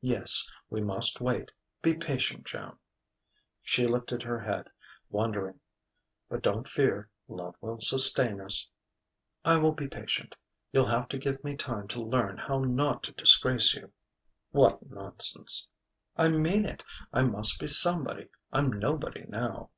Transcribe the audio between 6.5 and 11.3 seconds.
fear; love will sustain us." "I will be patient. You'll have to